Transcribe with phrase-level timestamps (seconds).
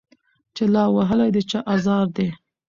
[0.55, 2.27] چي لا وهلی د چا آزار دی